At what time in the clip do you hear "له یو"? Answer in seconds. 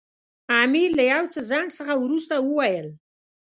0.97-1.23